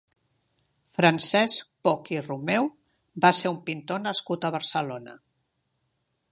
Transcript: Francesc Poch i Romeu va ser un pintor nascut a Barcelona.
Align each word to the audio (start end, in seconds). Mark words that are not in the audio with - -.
Francesc 0.95 1.67
Poch 1.87 2.09
i 2.15 2.17
Romeu 2.29 2.71
va 3.27 3.33
ser 3.43 3.51
un 3.57 3.61
pintor 3.71 4.03
nascut 4.09 4.49
a 4.51 4.55
Barcelona. 4.59 5.15